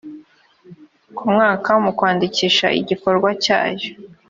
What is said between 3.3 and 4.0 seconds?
cyayo